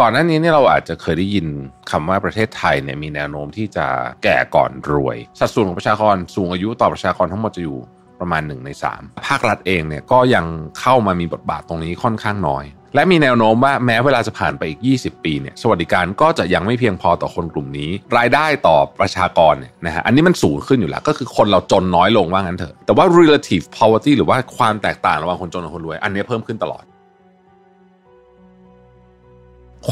[0.00, 1.46] ก่อนหน้านี้เนี่ยเราอาจจะเคยได้ยิน
[1.90, 3.86] คำว่าประเทศไทยเนี่ยมีแนวโน้มที่จะ
[4.24, 7.78] แก่ก่อนรวย สัดส่วนของประชากรสูงอายุต่อประชากรทั้งหมดจะอยู่
[8.20, 10.44] ประมาณ 1 ใน 3 ภาครัฐเองเนี่ยก็ยัง
[10.80, 12.64] เข้ามามีบทบาทตรงนี้ค่อนข้างน้อย
[12.94, 26.84] และมีแนวโน้มว่าแม้เวลาจะผ่านไปอีก 20 ปีเนี่ยสวัสดิการก็จะยังไม่เพียงพอต่อคนกลุ่มนี้ รายได้ต่อประชากรเนี่ยนะฮะอันนี้มันสูงขึ้นอยู่แล้ว ก็คือคนเราจนน้อยลงว่างั้นเถอะแต่ว่า relative poverty หรือว่าความแตกต่างระหว่างคนจนกับคนรวย อันนี้เพิ่มขึ้นตลอด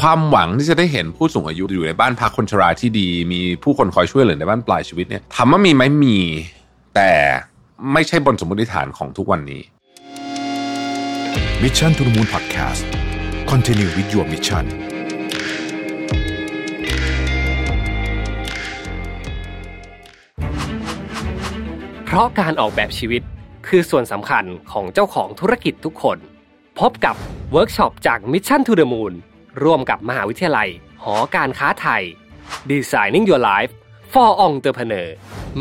[0.01, 6.17] ความหวังที่จะได้เห็นผู้สูงอายุอยู่ในบ้านพักคนชราที่ดี มีผู้คนคอยช่วยเหลือในบ้านปลายชีวิตเนี่ยถามว่ามีไหมมี
[6.95, 7.11] แต่
[7.93, 9.61] ไม่ใช่บนสมมติฐานของทุกวันนี้
[11.61, 12.81] Mission to the Moon Podcast
[13.51, 14.65] Continue with your mission
[22.05, 23.21] เพราะการออกแบบชีวิต
[23.67, 26.17] คือส่วนสำคัญของเจ้าของธุรกิจทุกคน
[26.79, 27.15] พบกับ
[27.51, 29.15] เวิร์กช็อปจาก Mission to the Moon
[29.63, 30.69] ร่วมกับมหาวิทยาลัย
[31.03, 32.03] หอการค้าไทย
[32.69, 33.71] Designing Your Life
[34.13, 35.07] for Entrepreneur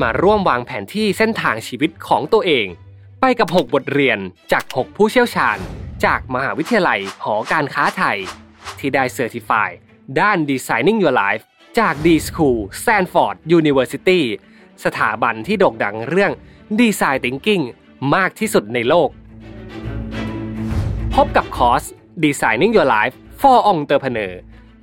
[0.00, 2.66] มาร่วมวางแผนที่เส้นทางชีวิตของตัวเอง
[3.20, 4.18] ไปกับ 6 บทเรียน
[4.52, 5.58] จาก 6 ผู้เชี่ยวชาญ
[6.04, 8.18] จากมหาวิทยาลัยหอการค้าไทย
[8.78, 9.68] ที่ได้ certified
[10.20, 11.44] ด้าน Designing Your Life
[11.78, 14.20] จาก D School Stanford University
[14.84, 16.32] สถาบันที่โด่งดังเรื่อง
[16.80, 17.64] Design Thinking
[18.14, 19.10] มากที่สุดในโลก
[21.14, 21.82] พบกับคอร์ส
[22.24, 23.14] Designing Your Life
[23.50, 24.32] for Entrepreneur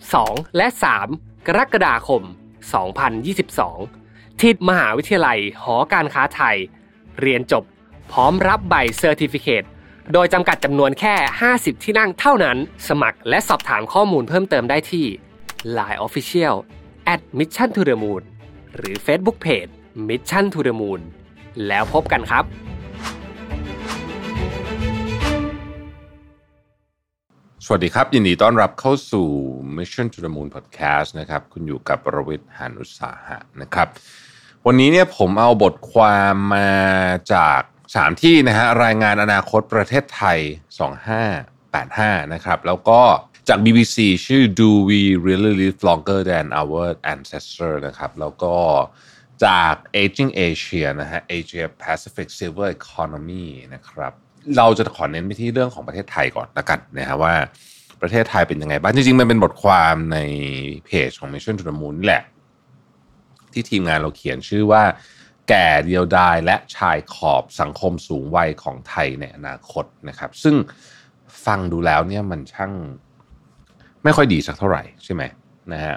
[0.03, 0.67] 2 และ
[1.07, 2.23] 3 กรกฎาคม
[3.71, 6.57] 2022 ที่มหาวิทยาลัยหอการค้าไทย
[7.21, 7.63] เรียนจบ
[8.11, 9.63] พร้อมรับใบ certificate
[10.13, 11.15] โดยจำกัดจำนวนแค่
[11.51, 15.05] 50 ที่นั่งเท่านั้น สมัครและสอบถามข้อมูลเพิ่มเติมได้ที่
[15.77, 16.55] Line Official
[17.13, 18.23] at Mission to the Moon
[18.75, 19.71] หรือ Facebook Page
[20.07, 21.01] Mission to the Moon
[21.67, 22.45] แล้วพบกันครับ
[27.65, 29.27] สวัสดีครับ ยินดีต้อนรับเข้าสู่
[29.77, 33.87] Mission to the Moon Podcast นะครับ คุณอยู่กับประวิทย์หานุสาหะนะครับ
[34.65, 36.73] วันนี้เนี่ยผมเอาบทความมา
[37.33, 40.39] จาก3ที่นะฮะรายงานอนาคตประเทศไทย
[41.35, 43.01] 2585 นะครับ แล้วก็
[43.49, 48.55] จาก BBC ชื่อ Do We Really Live Longer Than Our Ancestor นะครับ แล้วก็
[49.45, 54.13] จาก Aging Asia นะฮะ Asia Pacific Silver Economy นะครับ
[54.57, 57.33] เราจะขอเน้นไปที่เรื่องของประเทศไทยก่อนละกันนะฮะว่า
[58.01, 60.17] ประเทศไทยเป็นยังไงบ้างจริงๆ มันเป็นบทความใน
[60.85, 62.23] เพจของ Mission to the Moon นี่แหละ
[63.53, 64.83] ที่ทีมงานเราเขียนชื่อว่า
[65.49, 70.55] แก่เดียวดายและชายขอบสังคมสูงวัยของไทยในอนาคตนะครับ ซึ่ง
[71.45, 72.71] ฟังดูแล้วเนี่ยมันช่าง
[74.03, 75.23] ไม่ค่อยดีสักเท่าไหร่ใช่ไหม
[75.73, 75.95] นะฮะ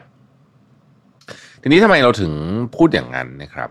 [1.63, 2.33] ทีนี้ทำไมเราถึง
[2.77, 3.71] พูดอย่างนั้นนะครับ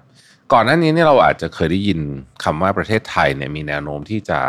[0.53, 1.99] ก่อนหน้านี้เนี่ยเราอาจจะเคยได้ยิน
[2.43, 4.39] คำว่าประเทศไทยเนี่ยมีแนวโน้มที่จะ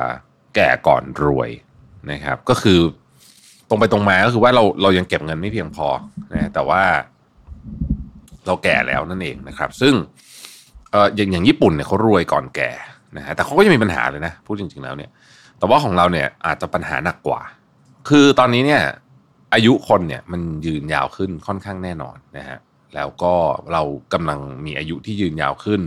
[0.55, 1.51] แก่ก่อนรวย
[2.13, 2.79] นะครับ ก็คือ
[3.69, 5.89] ตรงไปตรงมาก็คือว่าเราเรายังเก็บเงินไม่เพียงพอ
[6.33, 6.83] นะแต่ว่า
[8.47, 9.95] เราแก่แล้วนั่นเองนะครับ ซึ่ง
[10.91, 12.71] เอออย่างอย่างญี่ปุ่นเนี่ยเขารวยก่อนแก่
[13.17, 15.11] นะฮะแต่เขาก็ยังมีปัญหาเลยนะพูดจริง ๆแล้วเนี่ย
[15.59, 17.41] แต่ว่าของเราเนี่ยอาจจะปัญหาหนักกว่า
[18.09, 18.83] คือตอนนี้เนี่ย
[19.55, 22.59] อายุคนเนี่ยมันยืนยาวขึ้นค่อนข้างแน่นอนนะฮะ
[22.95, 23.35] แล้วก็
[23.73, 23.83] เรา
[24.13, 25.81] กำลังมีอายุที่ยืนยาวขึ้น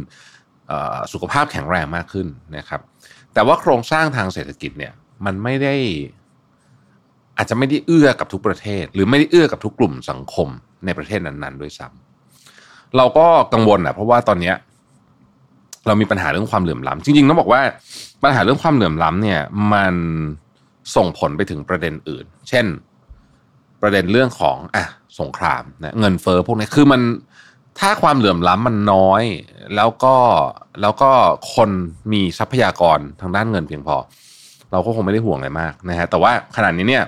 [1.13, 2.81] สุขภาพแข็งแรงมากขึ้นนะครับ
[3.33, 4.93] แต่ว่าโครงสร้างทางเศรษฐกิจเนี่ย
[5.25, 5.75] มันไม่ได้
[7.37, 10.47] อาจจะไม่ได้เอื้อกับทุกประเทศ หรือไม่ได้เอื้อกับทุกกลุ่มสังคม
[10.85, 14.53] ในประเทศนั้นๆ ด้วยซ้ำเราก็กังวลอะเพราะว่าตอนเนี้
[15.87, 17.61] เรามีปัญหาเรื่องความเหลื่อมล้ำจริงๆต้องบอกว่า
[18.23, 19.41] ปัญหาเรื่องความเหลื่อมล้ำเนี่ย
[19.73, 19.95] มัน
[20.95, 22.65] ส่งผลไปถึงประเด็นอื่น เช่น
[23.81, 24.85] ประเด็นเรื่องของอะ
[25.19, 27.01] สงครามนะเงินเฟอ้อพวกนี้คือมัน
[27.79, 29.23] ถ้าความเหลื่อมล้ำมันน้อย
[29.75, 30.15] แล้วก็
[30.81, 31.11] แล้วก็
[31.55, 31.69] คน
[32.13, 33.97] มีทรัพยากรทางด้านเงินเพียงพอ
[34.71, 37.05] เราก็คงไม่ได้ห่วงอะไรมากนะฮะแต่ว่าขนาดนี้เนี่ย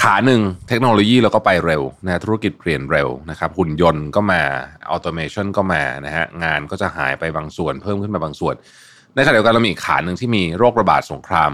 [0.00, 4.42] ขาหนึ่งเทคโนโลยีเราก็ไปเร็วนะธุรกิจเปลี่ยนเร็วนะครับหุ่นยนต์ก็มา
[4.90, 8.54] automation ก็มานะฮะงานก็จะหายไปบางส่วน เพิ่มขึ้นมาบางส่วน
[9.14, 11.50] ในขณะเดียวกันเรามีอีกขาหนึ่งที่มีโรคระบาดสงคราม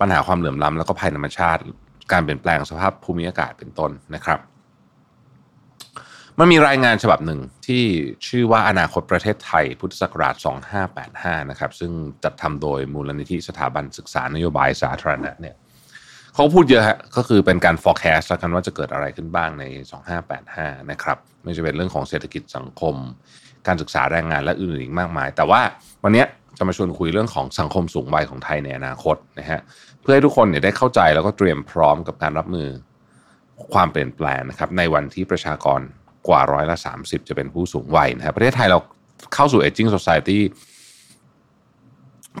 [0.00, 1.60] ปัญหาความเหลื่อมล้ำแล้วก็ภัยธรรมชาติ
[2.12, 4.40] การเปลี่ยนแปลงสภาพภูมิอากาศเป็นต้นนะครับ
[6.38, 7.84] มันมีรายงานฉบับหนึ่งที่
[8.28, 10.34] ชื่อว่าอนาคตประเทศไทย พุทธศักราช
[10.92, 11.92] 2585 นะครับ ซึ่ง
[12.24, 15.56] จัดทำโดยมูลนิธิสถาบันศึกษานโยบายสาธารณะเนี่ย
[16.34, 19.64] เขาพูดเยอะฮะก็คือเป็นการ forecast แล้วกันว่าจะเกิดอะไรขึ้นบ้างใน
[20.26, 22.94] 2585 นะครับ ไม่ใช่เป็นเรื่องของเศรษฐกิจสังคม
[23.66, 25.60] การศึกษาแรงงานและอื่นๆอีกมากมาย แต่ว่า
[26.04, 26.24] วันนี้
[26.58, 29.60] จะมาชวนคุยเรื่องของสังคมสูงวัยของไทยในอนาคตนะฮะ
[30.02, 32.68] เพื่อให้ทุกคนเนี่ยได้เข้าใจแล้วก็เตรียมพร้อมกับการรับมือ
[33.74, 35.80] ความเปลี่ยนแปลงนะครับ ในวันที่ประชากร
[36.28, 38.78] กว่าร้อยละ 30 จะเป็นผู้สูงวัยนะครับประเทศไทยเรา
[39.34, 40.38] เข้าสู่ aging society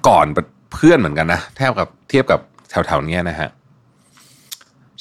[0.08, 0.26] ก่อน
[0.72, 3.50] เพื่อนเหมือนกันนะเทียบกับเทียบกับแถวๆนี้นะฮะ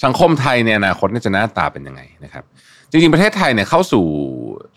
[0.03, 2.43] สังคมไทยในอนาคตนี่จะหน้าตาเป็นยังไงนะครับ
[2.89, 4.05] จริงๆ ประเทศไทยเนี่ยเข้าสู่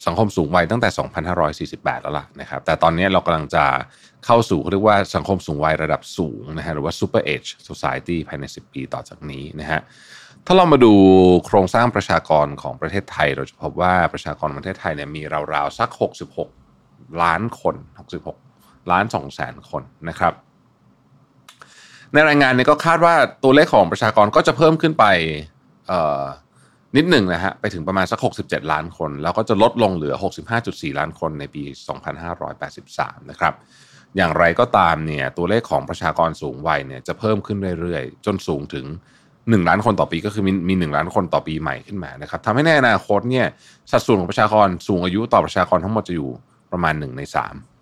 [0.06, 3.64] สังคมสูงวัยตั้งแต่ 2548 แล้วล่ะนะครับ แต่ตอนนี้เรากำลังจะ
[4.26, 9.80] เข้าสู่เขาเรียกว่าสังคมสูงวัยระดับสูงนะฮะหรือว่า super age society ภายใน 10 ปีต่อจากนี้นะฮะ
[10.46, 10.92] ถ้าเรามาดู
[11.46, 15.22] โครงสร้างประชากรของประเทศไทย เราจะพบว่าประชากรประเทศไทยเนี่ยมี
[15.54, 15.90] ราวๆสัก
[16.54, 17.76] 66 ล้านคน
[18.34, 20.32] 66 ล้าน2แสนคนนะครับ
[22.14, 23.14] ในรายงานเนี่ยก็คาดว่า
[23.44, 25.04] ตัวเลขของประชากรก็จะเพิ่มขึ้นไป
[26.96, 30.14] นิดหนึ่งนะฮะไปถึงประมาณสัก 67 ล้านคน แล้วก็จะลดลงเหลือ
[30.56, 31.62] 65.4 ล้านคนในปี
[32.46, 33.54] 2583 นะครับ
[34.16, 38.86] อย่างไรก็ตามเนี่ยตัวเลขของประชากรสูงวัยเนี่ยจะเพิ่มขึ้นเรื่อยๆ จนสูงถึง
[39.26, 43.46] 1 ล้านคนต่อปีก็คือมีมี1ล้านคนต่อปีใหม่ขึ้นมานะครับทำให้ในอนาคตเนี่ย
[43.90, 46.30] สัดส่วนของประชากรสูงอายุต่อประชากรทั้งหมดจะอยู่
[46.72, 47.73] ประมาณ 1 ใน 3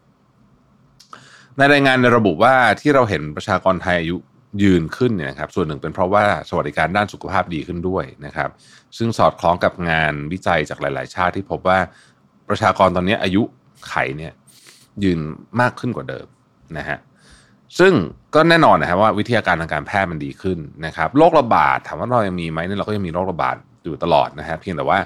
[1.58, 4.16] ในรายงานระบุว่าที่เราเห็นประชากรไทยอายุ
[4.62, 8.50] ยืนขึ้นเนี่ยนะครับส่วนหนึ่งเป็นเพราะว่าสวัสดิการด้านสุขภาพดีขึ้นด้วยนะครับ
[8.98, 11.78] ซึ่งสอดคล้องกับงานวิจัยจากหลาย ๆ ชาติที่พบว่า
[12.48, 13.42] ประชากรตอนนี้อายุ
[13.88, 14.32] ไขเนี่ย
[15.04, 15.18] ยืน
[15.60, 16.26] มากขึ้นกว่าเดิม
[16.78, 16.98] นะฮะ
[17.78, 17.92] ซึ่ง
[18.34, 24.98] ก็แน่นอนนะครับว่าวิทยาการทางการแพทย์มันดีขึ้นนะครับโรคระบาดถามว่าเรายังมีไหมเนี่ยเราก็ยังมีโรคระบาดอยู่ตลอดนะฮะเพียงแต่ว่า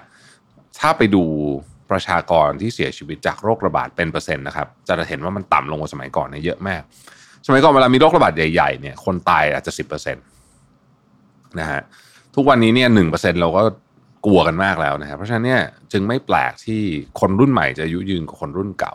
[0.79, 1.25] ถ้าไปดู
[1.91, 6.83] ประชากรที่เสียชีวิตจากโรคระบาดเป็นเปอร์เซ็นต์นะครับจะเห็นว่ามันต่ำลงกว่าสมัยก่อนเนี่ยเยอะมาก
[7.47, 10.25] สมัยก่อนเวลามีโรคระบาดใหญ่ๆเนี่ยคนตายอาจจะสิบเปอร์เซ็นต์
[11.61, 11.81] นะฮะ
[12.35, 13.63] ทุกวันนี้เนี่ยหนึ่งเปอร์เซ็นต์เราก็
[14.27, 15.63] กลัวกันมากแล้วนะครับเพราะฉะนั้นเนี่ย
[15.93, 16.83] จึงไม่แปลกที่
[17.21, 18.95] คนรุ่นใหม่จะอายุยืนกว่าคนรุ่นเก่า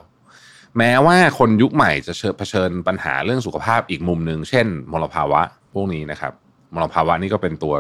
[0.78, 5.42] แม้ว่าคนยุคใหม่จะเผชิญปัญหาเรื่องสุขภาพอีกมุมหนึ่งเช่น มลภาวะ
[5.74, 6.34] พวกนี้นะครับ
[6.74, 7.74] มลภาวะนี่ก็เป็นตัว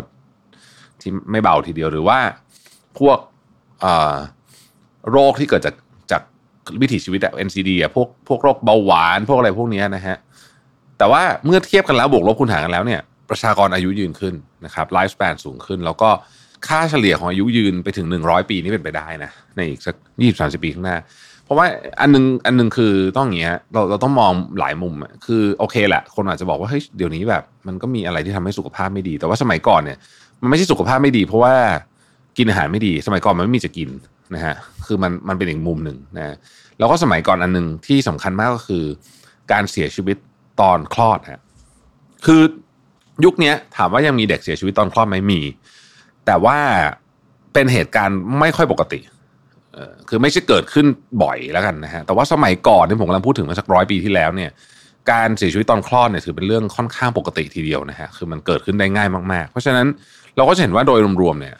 [1.01, 2.19] ที่ไม่เบาทีเดียวหรือว่า
[2.99, 3.17] พวก
[5.11, 5.75] โรคที่เกิดจาก
[6.11, 6.21] จาก
[6.81, 10.17] วิถีชีวิตแบบ NCD อะพวกพวกโรคเบาหวาน พวกอะไรพวกนี้นะฮะ
[10.97, 14.33] แต่ว่าเมื่อเทียบกันแล้วบวกลบคูณหารกันแล้วเนี่ย ประชากรอายุยืนขึ้น
[14.65, 16.09] นะครับไลฟ์สเปนสูงขึ้น แล้วก็
[16.67, 20.97] ค่าเฉลี่ยของอายุยืนไปถึง 100 ปีนี่เป็นไปได้นะในอีกสักยี่สิบสามสิบปีข้างหน้า
[21.45, 21.65] เพราะว่า
[22.01, 24.95] อันนึงอันนึงคือต้องอย่างเงี้ยเราเราต้องมองหลายมุม
[25.25, 29.97] คือโอเคแหละคนอาจจะบอกว่าเฮ้ยเดี๋ยวนี้แบบ มันก็มีอะไรที่ทำให้สุขภาพไม่ดี แต่ว่าสมัยก่อนเนี่ย
[30.41, 31.53] มันไม่ใช่สุขภาพไม่ดี เพราะว่า
[32.37, 33.89] กินอาหารไม่ดี สมัยก่อนมันไม่มีจะกิน
[34.35, 34.55] นะฮะ
[34.85, 36.35] คือมันมันเป็นอีกมุมหนึ่งนะ
[36.79, 38.83] แล้วก็สมัยก่อนอันหนึ่งที่สำคัญมากก็คือ
[39.51, 40.17] การเสียชีวิต
[40.61, 41.41] ตอนคลอดฮะ
[42.25, 42.41] คือ
[43.25, 45.41] ยุคนี้ถามว่ายังมีเด็กเสียชีวิตตอนคลอดไหมมี
[46.25, 46.57] แต่ว่า
[47.53, 48.99] เป็นเหตุการณ์ไม่ค่อยปกติ
[50.09, 50.85] คือไม่ใช่เกิดขึ้น
[51.23, 54.51] บ่อยแล้วกันนะฮะแต่ว่าสมัยก่อนที่ผมกำลังพูดถึงมาสักร้อยปีที่แล้วเนี่ย
[55.11, 59.87] การเสียชีวิตตอนคลอดเนี่ยถือเป็นเรื่องค่อนข้างปกติทีเดียวนะฮะคือมันเกิดขึ้นได้ง่ายมากๆ เพราะฉะนั้น
[60.35, 61.55] เราก็จะเห็นว่าโดยรวมๆเนี่ย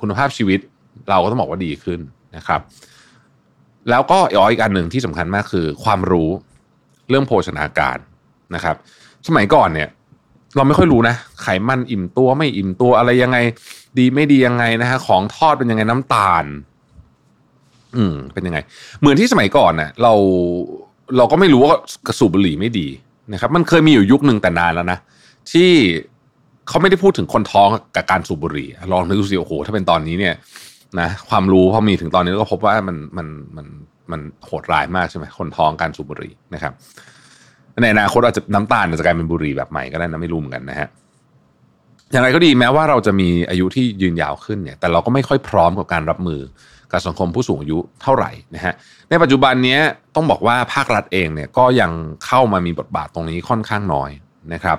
[0.00, 0.60] คุณภาพชีวิต
[1.08, 2.00] เราก็ต้องบอกว่าดีขึ้น
[2.36, 2.60] นะครับ
[3.90, 4.18] แล้วก็
[4.50, 6.30] อีกอันหนึ่งที่สำคัญมากคือ ความรู้
[7.08, 7.98] เรื่องโภชนาการ
[8.54, 8.76] นะครับ
[9.26, 9.88] สมัยก่อนเนี่ย
[10.56, 13.38] เราไม่ค่อยรู้นะไขมันอิ่มตัวไม่อิ่มตัวอะไรยังไง
[13.98, 16.44] ดีไม่ดียังไงนะฮะของทอดเป็นยังไงน้ำตาล
[17.96, 18.58] อืม เป็นยังไง
[19.00, 20.12] เหมือนที่สมัยก่อนเนะ่ยเรา
[21.16, 22.88] เราก็ไม่รู้ว่ากระสูบบุหรี่ไม่ดี
[23.32, 24.98] นะครับ มันเคยมีอยู่ยุคหนึ่งแต่นานแล้วนะ
[25.52, 25.70] ที่
[26.68, 30.34] เขาไม่ได้พูดถึงคนท้องกับการสูบบุหรี่ลองนึกดูสิโอ้โหถ้าเป็นตอนนี้เนี่ย
[31.00, 33.26] นะความรู้พอมีถึงตอนนี้ก็พบว่ามันมัน
[33.56, 33.66] มัน
[34.10, 36.72] มันโหดร้ายมากใช่ไหมคนท้องการสูบบุหรี่นะครับ
[37.82, 40.88] ในอนาคตอาจจะน้ำตาลจะกลายเป็นบุหรี่แบบใหม่ก็ได้นะไม่รู้เหมือนกันนะฮะ
[42.12, 46.40] อย่างไรก็ดีแม้ว่าเราจะมีอายุที่ยืนยาวขึ้นเนี่ย แต่เราก็ไม่ค่อยพร้อมกับการรับมือ
[46.92, 48.74] กับสังคมผู้สูงอายุเท่าไหร่นะฮะ
[49.10, 49.78] ในปัจจุบันนี้
[50.14, 51.90] ต้องบอกว่าภาครัฐเองเนี่ยก็ยัง
[52.26, 54.10] เข้ามามีบทบาทตรงนี้ค่อนข้างน้อย
[54.52, 54.78] นะครับ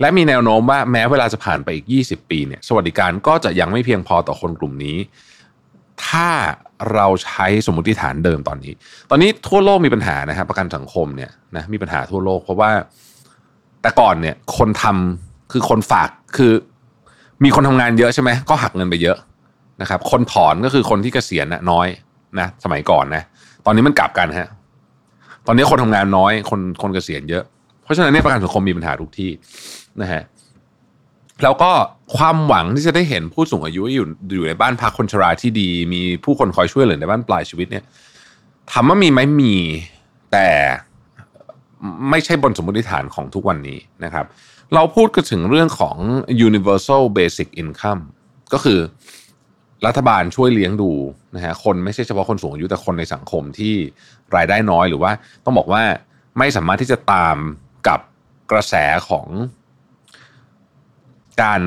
[0.00, 4.96] และมีแนวโน้มว่าแม้เวลาจะผ่านไปอีก 20 ปีเนี่ย สวัสดิการก็จะยังไม่เพียงพอต่อคนกลุ่มนี้
[6.08, 6.28] ถ้า
[6.94, 8.72] เราใช้สมมติฐานเดิมตอนนี้
[9.10, 12.70] ตอนนี้ทั่วโลกมีปัญหานะครับประกันสังคมเนี่ยนะมีปัญหาทั่วโลกเพราะว่า
[13.82, 16.52] แต่ก่อนเนี่ยคนทำคือคนฝากคือ
[17.44, 19.16] มีคนทำงานเยอะใช่ไหมก็หักเงินไปเยอะ
[19.80, 21.86] นะครับ คนถอนก็คือคนที่เกษียณน้อย
[22.40, 23.22] นะสมัยก่อนนะ
[23.66, 24.48] ตอนนี้มันกลับกันฮะ
[25.46, 27.44] ตอนนี้คนทำงานน้อย คนคนเกษียณเยอะ
[27.84, 29.30] เพราะฉะนั้นเนี่ยประกันสังคมมีปัญหาทุกที่
[30.02, 30.22] นะฮะ
[31.42, 31.70] แล้วก็
[32.16, 37.84] ความหวังที่จะได้เห็นผู้สูงอายุอยู่อยู่ในบ้านพักคนชราที่ดี มีผู้คนคอยช่วยเหลือในบ้านปลายชีวิตเนี่ย
[38.70, 39.54] ถามว่ามีไหมมี
[40.32, 40.48] แต่
[42.10, 44.26] ไม่ใช่บนสมมติฐานของทุกวันนี้นะครับ
[44.74, 45.96] เราพูดกันถึงเรื่องของ
[46.48, 48.02] universal basic income
[48.52, 48.80] ก็คือ
[49.86, 50.90] รัฐบาลช่วยเลี้ยงดู
[51.34, 53.74] นะฮะคนไม่ใช่เฉพาะคนสูงอายุแต่คนในสังคมที่
[54.36, 55.12] รายได้น้อยหรือว่า
[55.44, 55.82] ต้องบอกว่า
[56.38, 57.36] ไม่สามารถที่จะตาม
[57.88, 58.00] กับ
[58.50, 58.74] กระแส
[59.08, 59.26] ของ
[61.42, 61.60] การ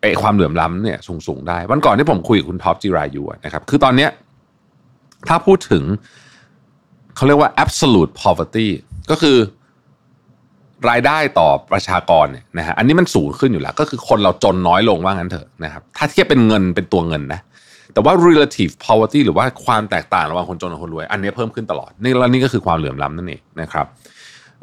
[0.00, 4.10] ไอความเหลื่อมล้ำเนี่ยสูงๆได้วันก่อนที่ผมคุยกับคุณท็อปจิรายุนะครับ คือตอนเนี้ย
[5.28, 5.84] ถ้าพูดถึง
[7.16, 8.68] เขาเรียกว่า absolute poverty
[9.10, 9.36] ก็คือ
[10.90, 17.40] รายได้ต่อประชากรเนี่ยนะฮะอันนี้มันสูงขึ้นอยู่แล้ว ก็คือคนเราจนน้อยลงว่างั้นเถอะนะครับ ถ้าเทียบเป็นเงินเป็นตัวเงินนะ
[17.92, 23.86] แต่ว่า relative poverty หรือว่าความแตกต่างระหว่างคนจนกับคนรวย อันนี้เพิ่มขึ้นตลอดนี่แล้วนี่ก็คือความเหลื่อมล้ำนั่นเองนะครับ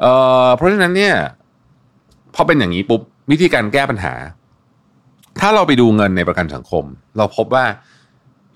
[0.00, 1.14] เเพราะฉะนั้นเนี่ย
[2.34, 4.14] พอเป็นอย่างนี้ปุ๊บ วิธีการแก้ปัญหา
[5.40, 6.84] ถ้าเราไปดูเงินในประกันสังคม
[7.16, 7.64] เราพบว่า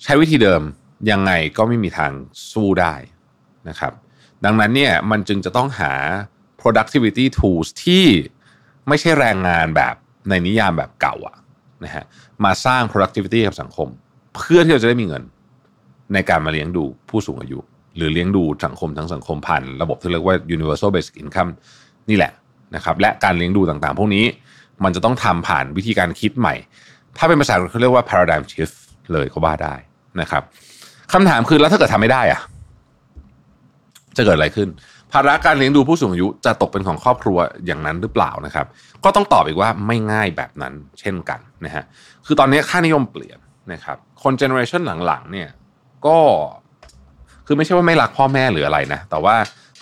[0.02, 0.62] ใช้วิธีเดิม
[1.10, 2.12] ยังไงก็ไม่มีทาง
[2.52, 2.94] สู้ได้
[3.68, 3.92] นะครับ
[4.44, 5.92] ดังนั้นเนี่ยมันจึงจะต้องหา
[6.60, 8.04] productivity tools ที่
[8.88, 9.94] ไม่ใช่แรงงานแบบ
[10.28, 11.36] ในนิยามแบบเก่าอะ
[11.84, 12.04] นะฮะ
[12.44, 13.88] มาสร้าง productivity กับสังคม
[14.34, 15.22] เพื่อที่เราจะได้มีเงิน
[16.12, 17.58] ในการมาเลี้ยงดูผู้สูงอายุ
[17.96, 21.50] หรือเลี้ยงดูสังคมทั้งสังคมผ่านระบบที่เรียกว่า universal basic income
[22.10, 22.32] นี่แหละ
[22.74, 24.24] นะครับและการเลี้ยงดูต่างๆ พวกนี้
[24.84, 26.54] มันจะต้องทำผ่านวิธีการคิดใหม่
[27.18, 28.76] ถ้าเป็นภาษาเขาเรียกว่า paradigm shift
[29.12, 29.74] เลยก็ว่าได้
[30.20, 30.42] นะครับ
[31.12, 32.40] คำถามคือแล้วถ้าเกิดทำไม่ได้อะ
[34.16, 34.68] จะเกิดอะไรขึ้น
[35.12, 38.66] ภาระการเลี้ยงดูผู้สูงอายุจะตกเป็นของครอบครัวอย่างนั้นหรือเปล่านะครับ
[39.04, 41.84] ก็ต้องตอบอีกว่าไม่ง่ายแบบนั้นเช่นกันนะฮะ
[42.26, 43.38] คือตอนนี้ค่านิยมเปลี่ยน
[43.72, 45.48] นะครับ คนเจเนอเรชันหลังๆ เนี่ย
[46.06, 46.16] ก็
[47.46, 49.34] คือไม่ใช่ว่าไม่รักพ่อแม่หรืออะไรนะ แต่ว่า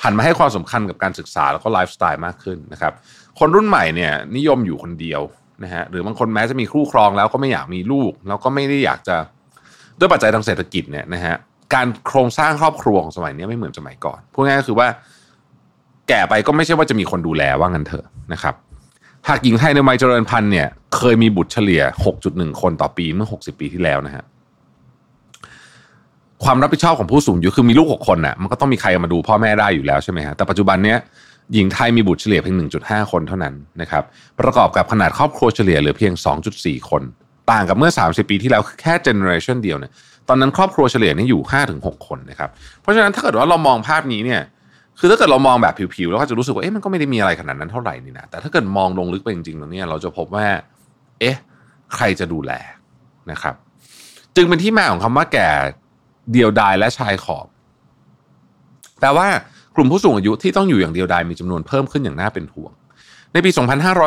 [0.03, 2.93] หันมาให้ความสำคัญกับการศึกษาแล้วก็ไลฟ์สไตล์มากขึ้นนะครับ
[3.39, 5.23] คนรุ่นใหม่เนี่ยนิยมอยู่คนเดียว
[5.65, 9.17] นะฮะหรือบางคนแม้จะมีคู่ครองแล้วก็ไม่อยากมีลูก แล้วก็ไม่ได้อยากจะ
[9.99, 11.35] ด้วยปัจจัยทางเศรษฐกิจเนี่ยนะฮะ
[11.75, 14.89] การโครงสร้างครอบครัวของสมัยนี้ไม่เหมือนสมัยก่อนพูดง่ายก็คือว่า
[16.09, 18.55] แก่ไปก็ไม่ใช่ว่าจะมีคนดูแลว่างั้นเถอะนะครับ
[19.29, 21.83] หากหญิงไทยในวัยเจริญพันธุ์เนี่ยเคยมีบุตรเฉลี่ย
[22.21, 24.25] 6.1 คนต่อปีเมื่อ 60 ปีที่แล้วนะฮะ
[26.45, 30.99] ความรับผิดชอบของผู้สูงอายุคือมีลูก 6 คนน่ะมันก็ต้องมีใครมาดูพ่อแม่ได้อยู่แล้วใช่ไหมฮะแต่ปัจจุบันเนี้ย
[31.55, 34.05] หญิงไทยมีบุตรเฉลี่ยเพียง 1.5 คนเท่านั้นนะครับ
[34.41, 36.13] ประกอบกับขนาดครอบครัวเฉลี่ยเหลือเพียง
[36.51, 37.03] 2.4 คน
[37.51, 39.93] ต่างกับเมื่อ 30 ปีที่แล้วแค่เจเนอเรชันเดียวเนี่ย
[40.29, 41.43] ตอนนั้นครอบครัวเฉลี่ยนี่อยู่
[41.75, 42.51] 5-6 คนนะครับ
[42.81, 44.43] เพราะฉะนั้นถ้าเกิดว่าเรามองภาพนี้เนี่ย
[44.99, 50.47] คือถ้าเกิดเรามองแบบผิวๆเราก็จะรู้สึกว่าเอ๊ะมันก็ไม่ได้มีอะไรขนาดนั้นเท่าไหร่นี่นะแต่ถ้าเกิดมองลงลึกไปจริงๆแล้วเนี่ยเราจะพบว่า
[51.21, 51.37] เอ๊ะ
[51.95, 52.53] ใครจะดูแล
[53.31, 53.55] นะครับ
[54.37, 55.49] จึงเป็นที่มาของคำว่าแก่
[56.33, 57.47] เดียวดายและชายขอบ
[59.01, 59.29] แปลว่า
[59.79, 62.73] ลุ่มผู้สูงอายุที่ต้องอยู่อย่างเดียวดายมีจำนวนเพิ่มขึ้นอย่างน่าเป็นห่วง
[63.33, 63.51] ในปี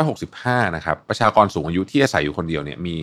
[0.09, 2.97] 2565 นะครับประชากรสูงอายุที่อาศัยอยู่คนเดียวเนี่ยมี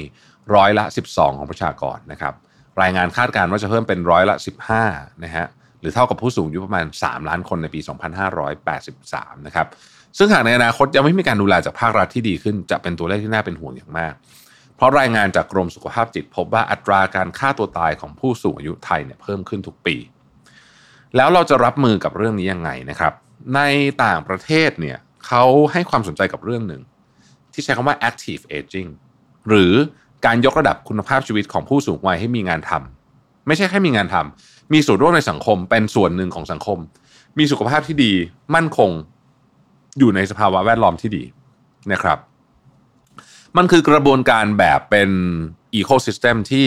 [0.55, 2.35] ร้อยละ 12 ของประชากรนะครับ
[2.83, 4.37] รายงานคาดการณ์ว่าจะเพิ่มเป็นร้อยละ
[4.81, 5.47] 15 นะฮะ
[5.81, 7.81] หรือเท่ากับผู้สูงอายุประมาณ 3 ล้านคนในปี
[8.63, 9.67] 2583 นะครับ
[10.19, 14.15] ซึ่งหากในอนาคตยังไม่มีการดูแลจากภาครัฐที่ดีขึ้น จะเป็นตัวเลขที่น่าเป็นห่วงอย่างมาก
[14.77, 19.97] เพราะรายงานจากกรมสุขภาพจิต พบว่าอัตราการฆ่าตัวตายของผู้สูงอายุไทยเนี่ยเพิ่มขึ้นทุกปี
[21.17, 23.13] แล้วเราจะรับมือกับเรื่องนี้ยังไงนะครับ
[23.55, 23.61] ใน
[24.05, 26.83] ต่างประเทศเนี่ยเขาให้ความสนใจกับเรื่องหนึ่ง
[27.53, 28.91] ที่ใช้คำว่า active aging
[29.49, 29.73] หรือ
[30.27, 36.79] การยกระดับคุณภาพชีวิตของผู้สูงวัยให้มีงานทำไม่ใช่แค่มีงานทำมีส่วนร่วมในสังคมเป็นส่วนหนึ่งของสังคม
[37.39, 38.13] มีสุขภาพที่ดี
[38.55, 38.91] มั่นคง
[39.99, 41.25] อยู่ในสภาวะแวดล้อมที่ดี
[41.93, 42.19] นะครับ
[43.57, 45.11] มันคือกระบวนการแบบเป็น
[45.75, 46.67] อีโคซิสเต็มที่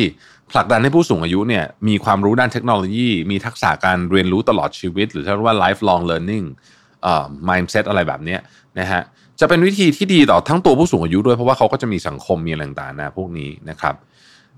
[0.52, 6.46] ผลักดันให้ผู้สูงอายุเนี่ยมีความรู้ด้านเทคโนโลยี มีทักษะการเรียนรู้ตลอดชีวิต หรือที่เรียกว่า lifelong learning
[7.04, 8.38] เอ่อ mindset อะไรแบบนี้
[8.80, 9.02] นะฮะ
[9.40, 13.96] จะเป็นวิธีที่ดีต่อทั้งตัวผู้สูงอายุด้วยเพราะว่าเขาก็จะมีสังคมมีอะไรต่างๆนะพวกนี้นะครับ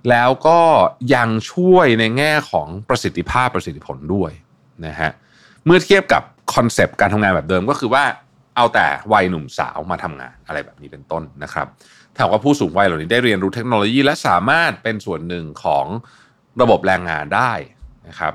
[0.10, 0.60] แล้วก็
[1.16, 4.32] ยังช่วยในแง่ของประสิทธิภาพประสิทธิผลด้วย
[4.86, 5.12] นะฮะ
[5.66, 6.24] เมื่อเทียบกับ
[6.54, 8.04] คอนเซปต์การทำงานแบบเดิมก็คือว่า
[8.56, 11.68] เอาแต่วัยหนุ่มสาวมาทำงานอะไรแบบนี้เป็นต้นนะครับ
[12.15, 15.86] ถ้าว่าผู้สูงวัยเหล่านี้ได้เรียนรู้เทคโนโลยี และสามารถเป็นส่วนหนึ่งของ
[16.62, 17.51] ระบบแรงงานได้
[18.08, 18.34] นะครับ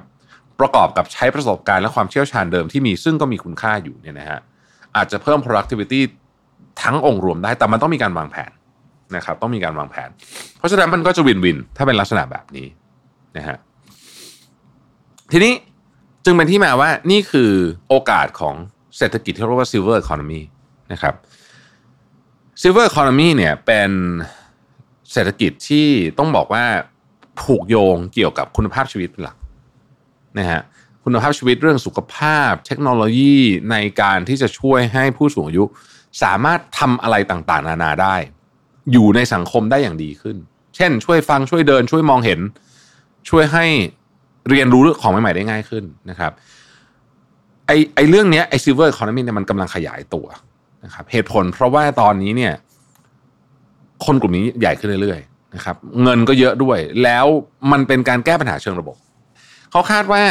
[0.60, 4.40] ประกอบกับใช้ประสบการณ์และความเชี่ยวชาญเดิมที่มีซึ่งก็มีคุณค่าอยู่เนี่ยนะฮะ
[4.96, 6.00] อาจจะเพิ่ม productivity
[6.82, 8.50] ทั้งองค์รวมได้แต่มันต้องมีการวางแผน
[9.16, 10.10] นะครับต้องมีการวางแผน
[10.58, 12.66] เพราะฉะนั้นมันก็จะวินวินถ้าเป็นลักษณะแบบนี้
[13.36, 13.56] นะฮะ
[15.32, 15.52] ทีนี้
[16.24, 17.50] จึงเป็นที่มาว่านี่คือ
[17.88, 18.54] โอกาสของ
[18.98, 20.42] เศรษฐกิจที่เรียกว่า silver economy
[20.92, 21.14] นะครับ
[22.60, 23.90] silver economy เนี่ยเป็น
[25.12, 25.88] เศรษฐกิจที่
[26.18, 26.64] ต้องบอกว่า
[27.40, 29.36] ผูกโยงเกี่ยวกับคุณภาพชีวิตเป็นหลัก
[30.38, 30.60] นะฮะ
[31.04, 33.36] คุณภาพชีวิตเรื่องสุขภาพ เทคโนโลยี
[33.70, 35.64] ในการที่จะช่วยให้ผู้สูงอายุ
[36.22, 38.16] สามารถทำอะไรต่างๆ นานาได้
[38.92, 40.36] อยู่ในสังคมได้อย่างดีขึ้น
[40.76, 42.40] เช่น ช่วยฟังช่วยเดิน ช่วยมองเห็น
[43.28, 43.64] ช่วยให้
[44.48, 46.32] เรียนรู้เรื่องของใหม่ๆได้ง่ายขึ้นนะครับ
[47.66, 50.26] ไอไอเรื่องนี้ไอ silver economy เนี่ยมันกำลังขยายตัว
[50.84, 52.52] นะครับเหตุผลเพราะว่าตอนนี้เนี่ย
[54.04, 57.26] คนกลุ่มนี้ใหญ่ขึ้นเรื่อยๆนะครับ เงินก็เยอะด้วย แล้ว
[57.72, 58.96] มันเป็นการแก้ปัญหาเชิงระบบ
[59.70, 60.22] เขาคาดว่า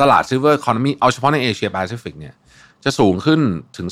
[0.00, 2.34] ตลาด silver economy เอาเฉพาะในเอเชียแปซิฟิกเนี่ย
[2.84, 3.40] จะสูงขึ้น
[3.76, 3.86] ถึง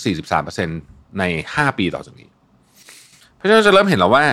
[0.57, 1.25] 43%ใน
[1.55, 2.29] 5 ปีต่อจากนี้
[3.35, 4.25] เพราะฉะนั้นจะเริ่มเห็นแล้วว่า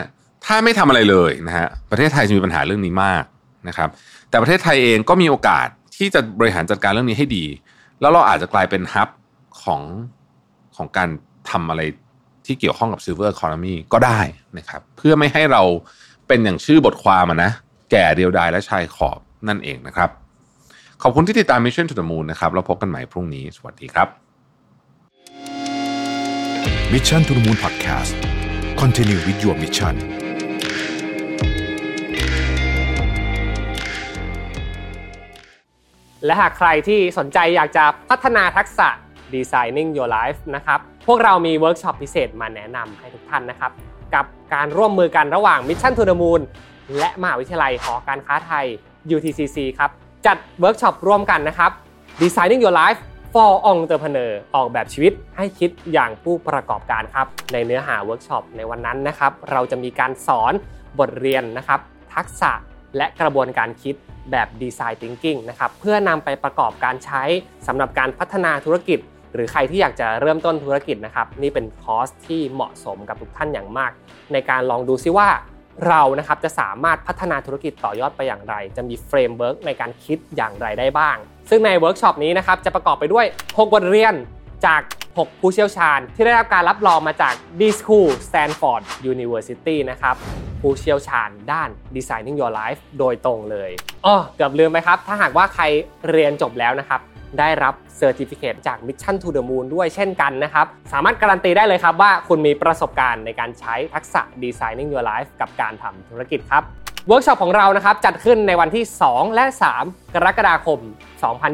[0.46, 3.24] ถ้าไม่ทำอะไรเลยนะฮะประเทศไทยจะมีปัญหาเรื่องนี้มาก
[3.68, 3.90] นะครับ
[4.30, 5.68] แต่ประเทศไทยเองก็มีโอกาส
[5.98, 7.46] ที่จะบริหารจัดการเรื่องนี้ให้ดี
[8.02, 9.10] แล้วเราอาจจะกลายเป็นฮับ
[9.64, 9.82] ของ
[10.78, 11.10] ของการ
[11.52, 11.82] ทำอะไร
[12.46, 14.20] ที่เกี่ยวข้องกับ Silver Economy ก็ได้
[14.58, 15.64] นะครับ เพื่อไม่ให้เรา
[16.28, 17.52] เป็นอย่างชื่อบทความนะ
[17.92, 20.10] แก่เดียวดายและชายขอบนั่นเองนะครับ
[21.02, 24.08] ขอบคุณที่ติดตาม Mission to the Moon นะครับเราพบกันใหม่พรุ่งนี้ สวัสดีครับ
[26.94, 28.14] Mission to the Moon Podcast
[28.82, 29.96] Continue with your mission
[36.26, 38.90] และหากใครที่สนใจอยากจะพัฒนาทักษะ
[39.36, 43.72] Designing Your Life นะครับ พวกเรามีเวิร์กช็อปพิเศษมาแนะนำให้ทุกท่านนะครับ
[44.16, 46.42] กับการร่วมมือกันระหว่าง Mission to the Moon
[46.98, 48.66] และมหาวิทยาลัยหอการค้าไทย
[49.16, 49.92] UTCC ครับ
[50.26, 51.72] จัดเวิร์กช็อปร่วมกันนะครับ
[52.22, 53.00] Designing Your Life
[53.34, 60.54] for Entrepreneur ออกแบบชีวิตให้คิดอย่างผู้ประกอบการครับ ในเนื้อหาเวิร์กช็อปในวันนั้นนะครับ เราจะมีการสอน
[61.00, 61.80] บทเรียนนะครับ
[62.14, 62.52] ทักษะ
[62.98, 63.96] และกระบวนการคิด
[64.32, 67.24] แบบ Design Thinking นะครับ เพื่อนำไปประกอบการใช้
[67.68, 69.00] สำหรับการพัฒนาธุรกิจ
[69.34, 73.92] หรือใครที่อยากจะเริ่มต้นธุรกิจนะครับ นี่เป็นคอร์สที่เหมาะสมกับทุกท่านอย่างมาก
[74.34, 75.30] ในการลองดูซิว่า
[75.88, 81.18] เรานะครับจะสามารถพัฒนาธุรกิจต่อยอดไปอย่างไร จะมี framework ในการคิดอย่างไรได้บ้าง
[81.50, 84.14] ซึ่งในเวิร์กช็อปนี้นะครับจะประกอบไปด้วย 6 บทเรียน
[84.66, 84.82] จาก
[85.14, 88.82] 6 ผู้เชี่ยวชาญ ที่ได้รับการรับรองมาจาก D School Stanford
[89.14, 90.16] University นะครับ
[90.62, 93.70] ผู้เชี่ยวชาญด้าน Designing Your Life โดยตรงเลย
[94.06, 95.64] อ๋อเกือบลืมไปครับ ถ้าหากว่าใคร
[96.10, 97.02] เรียนจบแล้วนะครับ
[97.40, 106.64] ได้รับ certificate จาก Mission to the Moon ด้วยเช่นกันนะครับ สามารถการันตีได้เลยครับว่าคุณมีประสบการณ์ในการใช้ทักษะ Designing Your Life กับการทำธุรกิจครับ
[107.08, 109.46] เวิร์กช็อปของเรานะครับจัดขึ้นในวันที่ 2 และ
[109.80, 110.80] 3 กรกฎาคม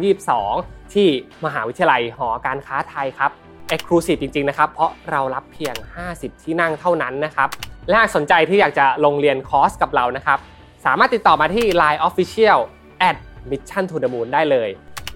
[0.10, 1.08] 2022 ที่
[1.46, 3.32] มหาวิทยาลัยหอการค้าไทยครับ
[3.74, 5.76] Exclusive จริงๆนะครับ เพราะเรารับเพียง
[6.10, 7.50] 50 ที่นั่งเท่านั้นนะครับ
[7.88, 10.40] และหากสนใจที่อยากจะลงเรียนคอร์สกับเรานะครับ
[10.86, 12.60] สามารถติดต่อมาที่ Line Official
[13.10, 13.18] at
[13.52, 14.70] Mission to the Moon ได้เลย